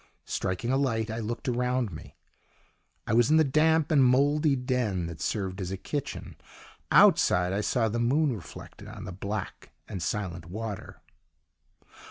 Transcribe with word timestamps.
Striking 0.25 0.71
a 0.71 0.77
light, 0.77 1.11
I 1.11 1.19
looked 1.19 1.47
around 1.47 1.91
me: 1.91 2.15
I 3.05 3.13
was 3.13 3.29
in 3.29 3.37
the 3.37 3.43
damp 3.43 3.91
and 3.91 4.03
mouldy 4.03 4.55
den 4.55 5.05
that 5.05 5.21
served 5.21 5.61
as 5.61 5.69
a 5.69 5.77
kitchen; 5.77 6.37
outside 6.89 7.53
I 7.53 7.61
saw 7.61 7.87
the 7.87 7.99
moon 7.99 8.35
reflected 8.35 8.87
on 8.87 9.05
the 9.05 9.11
black 9.11 9.69
and 9.87 10.01
silent 10.01 10.47
water. 10.47 11.03